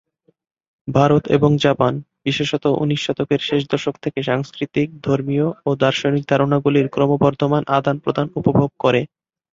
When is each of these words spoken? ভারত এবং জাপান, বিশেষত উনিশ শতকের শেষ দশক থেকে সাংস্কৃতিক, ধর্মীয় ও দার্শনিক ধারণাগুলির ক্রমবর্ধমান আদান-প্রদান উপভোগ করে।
ভারত 0.87 1.23
এবং 1.27 1.51
জাপান, 1.57 1.93
বিশেষত 2.25 2.63
উনিশ 2.81 3.01
শতকের 3.05 3.41
শেষ 3.43 3.61
দশক 3.67 3.95
থেকে 4.01 4.19
সাংস্কৃতিক, 4.23 4.87
ধর্মীয় 5.01 5.47
ও 5.65 5.79
দার্শনিক 5.81 6.23
ধারণাগুলির 6.27 6.87
ক্রমবর্ধমান 6.87 7.63
আদান-প্রদান 7.77 8.27
উপভোগ 8.35 8.69
করে। 8.79 9.01